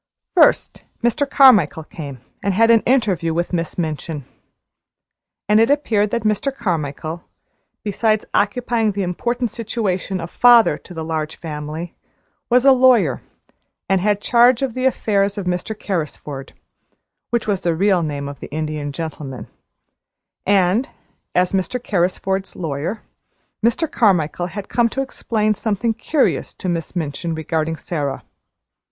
First, 0.33 0.83
Mr. 1.03 1.29
Carmichael 1.29 1.83
came 1.83 2.21
and 2.41 2.55
had 2.55 2.71
an 2.71 2.79
interview 2.87 3.35
with 3.35 3.53
Miss 3.53 3.77
Minchin. 3.77 4.25
And 5.47 5.59
it 5.59 5.69
appeared 5.69 6.09
that 6.09 6.23
Mr. 6.23 6.51
Carmichael, 6.51 7.21
besides 7.83 8.25
occupying 8.33 8.93
the 8.93 9.03
important 9.03 9.51
situation 9.51 10.19
of 10.19 10.31
father 10.31 10.79
to 10.79 10.95
the 10.95 11.03
Large 11.05 11.35
Family 11.35 11.93
was 12.49 12.65
a 12.65 12.71
lawyer, 12.71 13.21
and 13.87 14.01
had 14.01 14.19
charge 14.21 14.63
of 14.63 14.73
the 14.73 14.85
affairs 14.85 15.37
of 15.37 15.45
Mr. 15.45 15.77
Carrisford 15.79 16.53
which 17.29 17.45
was 17.47 17.61
the 17.61 17.75
real 17.75 18.01
name 18.01 18.27
of 18.27 18.39
the 18.39 18.47
Indian 18.49 18.91
Gentleman 18.91 19.49
and, 20.47 20.89
as 21.35 21.51
Mr. 21.51 21.79
Carrisford's 21.79 22.55
lawyer, 22.55 23.03
Mr. 23.63 23.85
Carmichael 23.91 24.47
had 24.47 24.67
come 24.67 24.89
to 24.89 25.03
explain 25.03 25.53
something 25.53 25.93
curious 25.93 26.55
to 26.55 26.67
Miss 26.67 26.95
Minchin 26.95 27.35
regarding 27.35 27.75
Sara. 27.75 28.23